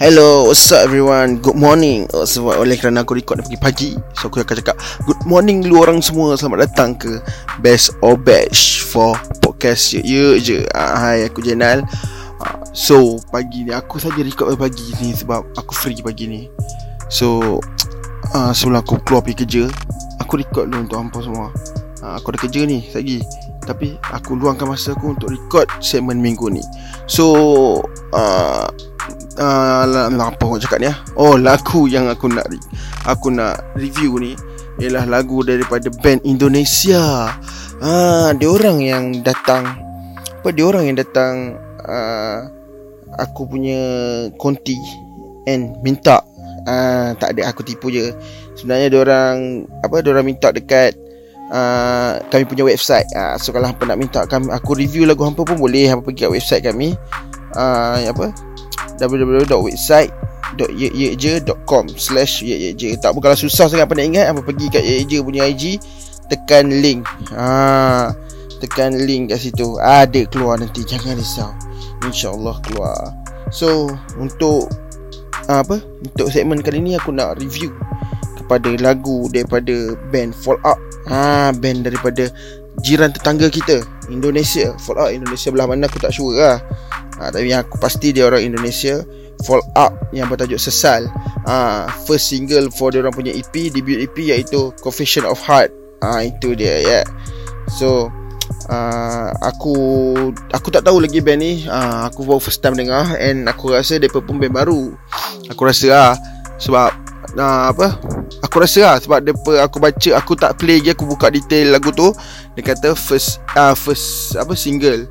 [0.00, 1.38] Hello, what's up everyone?
[1.38, 2.10] Good morning.
[2.10, 4.74] Oh, sebab oleh kerana aku record pagi-pagi, so aku akan cakap
[5.06, 6.34] good morning lu orang semua.
[6.34, 7.22] Selamat datang ke
[7.62, 10.58] Best or Batch for podcast ye ye je.
[10.74, 11.86] Uh, hai, aku Jenal.
[12.42, 16.42] Uh, so, pagi ni aku saja record pagi ni sebab aku free pagi ni.
[17.06, 17.62] So,
[18.34, 19.70] uh, sebelum aku keluar pergi kerja,
[20.18, 21.54] aku record dulu untuk hampa semua.
[22.02, 23.22] Uh, aku ada kerja ni lagi.
[23.62, 26.64] Tapi aku luangkan masa aku untuk record segmen minggu ni.
[27.06, 27.30] So,
[28.10, 28.66] uh,
[29.38, 30.98] uh, apa aku cakap ni ah?
[31.14, 32.50] Oh, lagu yang aku nak
[33.06, 34.34] aku nak review ni
[34.80, 37.30] ialah lagu daripada band Indonesia.
[37.80, 39.64] Ah, dia orang yang datang
[40.40, 42.48] apa dia orang yang datang uh,
[43.20, 43.80] aku punya
[44.40, 44.76] konti
[45.44, 46.24] and minta
[46.64, 48.12] uh, tak ada aku tipu je.
[48.56, 50.96] Sebenarnya dia orang apa dia orang minta dekat
[51.52, 53.08] uh, kami punya website.
[53.12, 56.24] Uh, so kalau hampa nak minta kami aku review lagu hampa pun boleh hampa pergi
[56.24, 56.96] kat website kami.
[57.50, 58.30] Uh, apa
[59.08, 64.26] www.website.yeyeje.com slash yeyeje Tak apa kalau susah sangat apa nak ingat.
[64.34, 65.80] Apa pergi kat yeyeje punya IG
[66.28, 67.06] Tekan link.
[67.32, 68.12] Ha,
[68.60, 69.80] Tekan link kat situ.
[69.80, 71.48] Ada keluar nanti Jangan risau.
[72.04, 73.14] InsyaAllah keluar.
[73.54, 74.68] So Untuk
[75.48, 75.80] Apa?
[75.80, 77.74] Untuk segmen kali ni Aku nak review
[78.38, 80.78] Kepada lagu Daripada band Fall Out
[81.10, 82.30] ha, Band daripada
[82.80, 84.72] Jiran tetangga kita Indonesia.
[84.80, 86.56] Fall Out Indonesia belah mana aku tak sure lah
[87.20, 89.04] ha, Tapi yang aku pasti dia orang Indonesia
[89.44, 91.08] Fall Up yang bertajuk Sesal.
[91.44, 95.70] Ha, First single for dia orang punya EP Debut EP iaitu Confession of Heart.
[96.00, 97.04] Ha, Itu dia yeah.
[97.68, 98.08] So
[98.72, 99.74] uh, Aku
[100.52, 101.64] Aku tak tahu lagi band ni.
[101.68, 104.96] Uh, Aku baru first time dengar And aku rasa dia pun band baru.
[105.52, 106.12] Aku rasa lah
[106.60, 106.90] Sebab
[107.36, 107.96] uh, Apa?
[108.44, 109.32] Aku rasa lah Sebab dia
[109.64, 112.12] aku baca Aku tak play lagi Aku buka detail lagu tu.
[112.56, 115.08] Dia kata first uh, First Apa single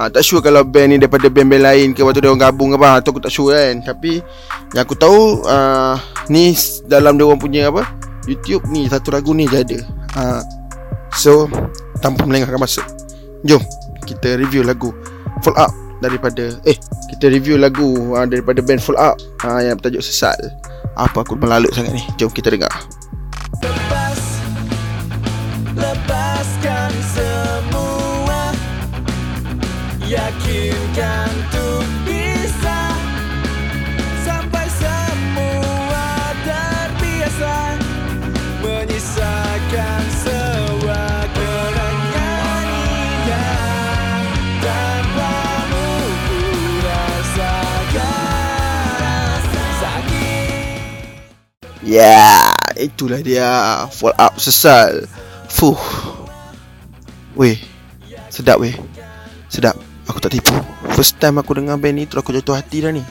[0.00, 2.80] Ha, tak sure kalau band ni daripada band-band lain ke Waktu dia orang gabung ke
[2.80, 4.24] apa Atau aku tak sure kan Tapi
[4.72, 6.00] Yang aku tahu uh,
[6.32, 6.56] Ni
[6.88, 7.84] dalam dia orang punya apa
[8.24, 9.78] YouTube ni Satu lagu ni je ada
[10.16, 10.40] ha,
[11.12, 11.52] So
[12.00, 12.80] Tanpa melengahkan masa
[13.44, 13.60] Jom
[14.08, 14.88] Kita review lagu
[15.44, 15.68] Full Up
[16.00, 16.80] Daripada Eh
[17.12, 20.40] Kita review lagu uh, Daripada band Full Up uh, Yang bertajuk Sesal
[20.96, 22.72] Apa aku melalut sangat ni Jom kita dengar
[23.60, 24.40] Lepas
[25.76, 26.88] Lepaskan
[30.10, 32.80] yakinkan tuh bisa
[34.26, 37.78] sampai semua terbiasa
[38.58, 44.18] menyisakan sebuah kenangan indah
[44.58, 45.94] tanpamu
[46.26, 46.42] ku
[46.82, 48.18] rasakan
[49.78, 50.90] sakit
[51.86, 52.50] Ya, yeah,
[52.82, 53.86] itulah dia.
[53.94, 55.06] Fall Up Sesal.
[55.46, 55.78] Fuh.
[57.38, 57.62] Weh
[58.26, 58.74] Sedap weh.
[59.46, 60.54] Sedap Aku tak tipu.
[60.96, 63.04] First time aku dengar band ni Terus aku jatuh hati dah ni.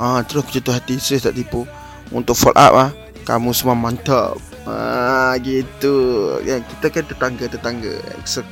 [0.00, 1.62] Ah, Terus aku jatuh hati Serius tak tipu.
[2.10, 2.90] Untuk fall up ah,
[3.22, 4.40] Kamu semua mantap.
[4.66, 5.94] Ah, Gitu.
[6.42, 7.94] Ya, Kita kan tetangga-tetangga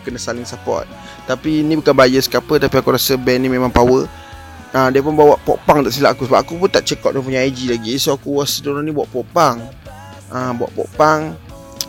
[0.06, 0.86] Kena saling support.
[1.26, 4.06] Tapi ni bukan bias ke apa Tapi aku rasa band ni memang power.
[4.70, 7.14] Ah, Dia pun bawa pop punk tak silap aku Sebab aku pun tak check out
[7.14, 7.98] dia punya IG lagi.
[7.98, 9.58] So aku rasa diorang ni bawa pop punk
[10.30, 11.22] ah, Bawa pop punk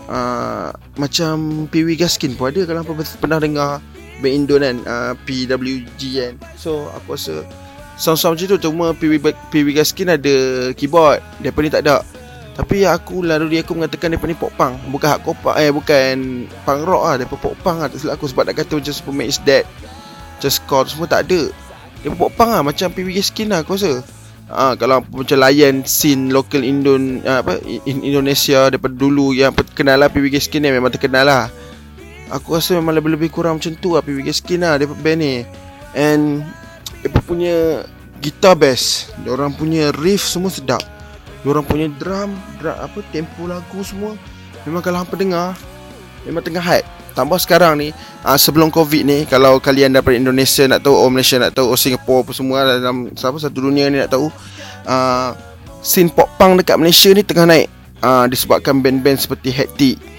[0.10, 2.82] ah, Macam Piwi Gaskin pun ada Kalau
[3.22, 3.82] pernah dengar
[4.22, 6.34] band Indo kan uh, PWG kan.
[6.56, 7.46] So aku rasa
[7.96, 10.36] sound-sound macam tu cuma PW, PW Gaskin ada
[10.76, 12.04] keyboard Depa ni tak ada.
[12.56, 16.48] Tapi aku lalu dia aku mengatakan depa ni pop punk bukan hardcore punk eh bukan
[16.64, 18.32] punk rock ah depa pop punk ah tak silap aku.
[18.32, 19.68] Sebab nak kata macam Superman is dead
[20.40, 21.52] just call semua tak ada.
[22.00, 24.00] Depa pop punk ah macam PW Gaskin lah aku rasa.
[24.46, 29.98] Ah, kalau macam layan scene local Indon uh, apa in Indonesia daripada dulu yang terkenal
[29.98, 31.44] lah PWG Skin ni memang terkenal lah
[32.34, 35.46] Aku rasa memang lebih-lebih kurang macam tu lah PWG Skin lah Dia band ni.
[35.94, 36.42] And
[37.06, 37.86] Dia punya
[38.18, 40.82] Guitar bass Dia orang punya riff semua sedap.
[41.46, 44.18] Dia orang punya drum, drum Apa Tempo lagu semua
[44.66, 45.54] Memang kalau hampa dengar
[46.26, 46.90] Memang tengah hype.
[47.14, 47.94] Tambah sekarang ni
[48.26, 51.78] uh, Sebelum covid ni Kalau kalian daripada Indonesia nak tahu Oh Malaysia nak tahu Oh
[51.78, 54.34] Singapore apa semua Dalam siapa satu dunia ni nak tahu
[54.90, 55.38] uh,
[55.86, 57.70] Scene pop punk dekat Malaysia ni tengah naik.
[58.02, 60.15] Uh, Disebabkan band-band seperti Hectic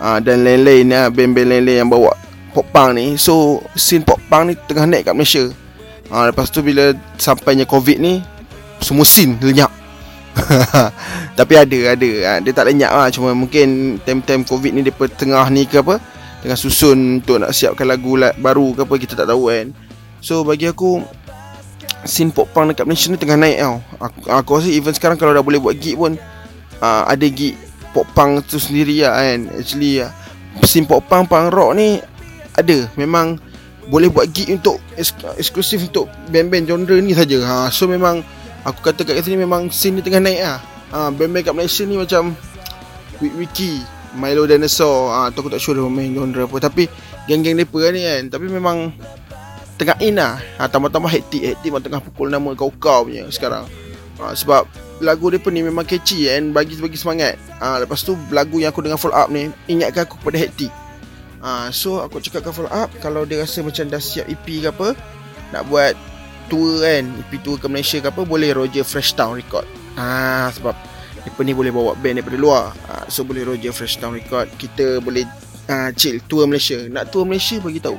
[0.00, 2.12] uh, dan lain-lain ya band-band lain-lain yang bawa
[2.56, 3.06] pop punk ni.
[3.20, 5.44] So scene pop punk ni tengah naik kat Malaysia.
[6.06, 8.22] Uh, lepas tu bila sampainya covid ni
[8.80, 9.72] semua scene lenyap.
[11.38, 12.08] Tapi ada ada.
[12.08, 16.00] Uh, dia tak lenyap lah cuma mungkin time-time covid ni depa tengah ni ke apa
[16.44, 19.72] tengah susun untuk nak siapkan lagu baru ke apa kita tak tahu kan.
[20.20, 21.04] So bagi aku
[22.06, 23.76] scene pop punk dekat Malaysia ni tengah naik tau.
[23.98, 26.14] Aku, aku rasa even sekarang kalau dah boleh buat gig pun
[26.80, 27.58] uh, ada gig
[27.90, 30.10] pop punk tu sendiri lah kan Actually lah.
[30.64, 32.00] Scene pop punk punk rock ni
[32.56, 32.90] Ada.
[32.96, 33.38] Memang
[33.86, 34.82] Boleh buat gig untuk
[35.38, 37.38] Eksklusif untuk Band-band genre ni saja.
[37.44, 38.24] ha, So memang
[38.66, 40.58] Aku kata kat sini memang scene ni tengah naik lah.
[40.90, 42.34] Ha, Band-band kat Malaysia ni macam
[43.22, 43.78] Wiki
[44.16, 45.12] Milo Dinosaur.
[45.12, 46.56] Ah tu aku tak sure dia main genre apa.
[46.58, 46.90] Tapi
[47.30, 48.90] geng-geng depa ni kan tapi memang
[49.78, 50.40] tengah in lah.
[50.58, 53.68] Ha, tambah-tambah hektik hektik tengah pukul nama kau-kau punya sekarang.
[54.18, 54.66] Ha, sebab
[55.00, 57.36] lagu depa ni memang catchy and bagi bagi semangat.
[57.60, 60.72] Ha, lepas tu lagu yang aku dengar follow up ni ingatkan aku pada hektik.
[61.44, 64.68] Ha, so aku cakap ke follow up kalau dia rasa macam dah siap EP ke
[64.72, 64.96] apa
[65.52, 65.92] nak buat
[66.48, 69.68] tour kan EP tour ke Malaysia ke apa boleh Roger Fresh Town record.
[69.96, 70.76] Ha, sebab
[71.26, 72.64] Mereka ni boleh bawa band daripada luar.
[72.86, 74.46] Uh, So boleh Roger Fresh Town Record.
[74.62, 75.26] Kita boleh
[75.66, 76.78] uh, chill Tour Malaysia.
[76.86, 77.98] Nak tour Malaysia bagi tahu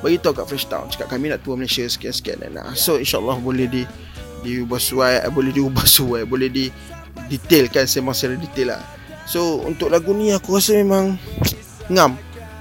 [0.00, 0.88] Bagi tahu kat Fresh Town.
[0.88, 2.40] Cakap kami nak tour Malaysia Sekian-sekian.
[2.40, 3.84] Dan, uh, So insyaAllah boleh di
[4.44, 6.68] Diubah suai Boleh diubah suai Boleh di
[7.24, 8.82] Detailkan Sembang secara detail lah.
[9.24, 11.16] So untuk lagu ni Aku rasa memang
[11.88, 12.12] Ngam.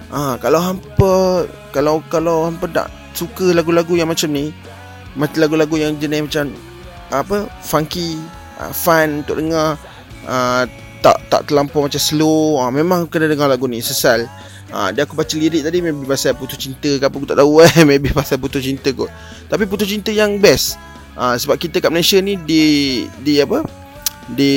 [0.07, 1.43] Uh, Kalau hampa
[1.75, 4.55] Kalau kalau hampa tak Suka lagu-lagu yang macam ni
[5.19, 6.55] Macam lagu-lagu yang jenis macam
[7.11, 8.15] Apa Funky
[8.63, 9.75] uh, Fun Untuk dengar
[11.03, 14.23] tak tak terlampau macam slow uh, memang kena dengar lagu ni sesal.
[14.71, 17.59] Uh, dia aku baca lirik tadi maybe pasal putus cinta ke apa aku tak tahu
[17.67, 19.11] eh maybe pasal putus cinta kot.
[19.51, 20.79] Tapi putus cinta yang best
[21.17, 22.63] uh, sebab kita kat Malaysia ni di
[23.21, 23.65] di apa?
[24.29, 24.53] Di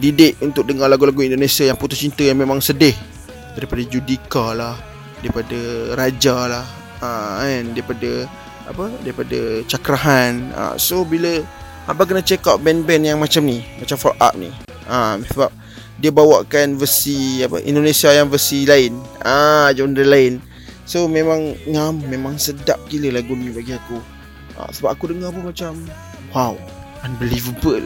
[0.00, 2.96] didik untuk dengar lagu-lagu Indonesia yang putus cinta yang memang sedih.
[3.54, 4.74] Daripada Judika lah
[5.20, 5.58] daripada
[5.98, 6.66] Raja lah
[7.04, 7.64] uh, kan?
[7.76, 8.10] Daripada
[8.70, 8.86] apa?
[9.04, 11.42] Daripada Cakrahan uh, so bila
[11.88, 14.52] apa kena check out band-band yang macam ni macam For Up ni
[14.86, 15.50] ha, sebab
[16.00, 18.96] dia bawakan versi apa Indonesia yang versi lain.
[19.20, 20.40] Ah ha, genre lain.
[20.88, 24.19] So memang ngam memang sedap gila lagu ni bagi aku
[24.58, 25.76] ha, sebab aku dengar pun macam
[26.32, 26.54] wow
[27.04, 27.84] unbelievable.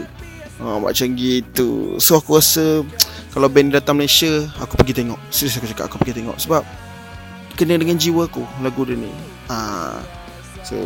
[0.63, 1.99] Ha, macam gitu.
[1.99, 2.87] So aku rasa
[3.35, 5.19] kalau band datang Malaysia aku pergi tengok.
[5.31, 6.39] Serius aku cakap aku pergi tengok.
[6.39, 6.63] Sebab
[7.59, 9.11] kena dengan jiwa aku lagu dia ni.
[9.51, 9.99] Ha,
[10.63, 10.77] so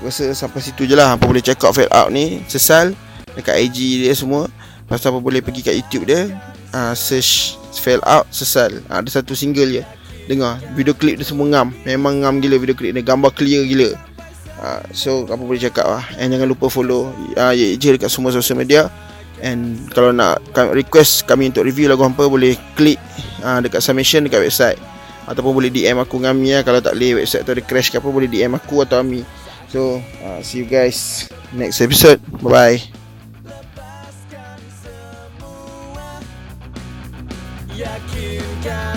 [0.00, 1.16] rasa sampai situ je lah.
[1.16, 2.96] Apa boleh check out fade out ni sesal
[3.36, 4.48] dekat IG dia semua.
[4.86, 6.30] Lepas tu apa boleh pergi kat YouTube dia
[6.70, 8.80] uh, Search Fail Out Sesal.
[8.88, 9.84] Uh, Ada satu single je.
[10.26, 11.70] Dengar Video klip dia semua ngam.
[11.86, 13.04] Memang ngam gila video klip dia.
[13.04, 14.05] Gambar clear gila
[14.56, 18.32] Ah, so apa boleh cakap lah and jangan lupa follow ah, uh, YJ dekat semua
[18.32, 18.88] sosial media.
[19.44, 20.40] And kalau nak
[20.72, 22.96] request kami untuk review lagu hampa boleh klik
[23.44, 24.80] uh, dekat submission dekat website.
[25.28, 28.08] Ataupun boleh DM aku dengan Mia kalau tak boleh website tu ada crash ke apa
[28.08, 29.20] boleh DM aku atau Ami.
[29.68, 32.22] So uh, see you guys next episode.
[32.40, 32.80] Bye bye
[37.76, 38.95] Yakinkan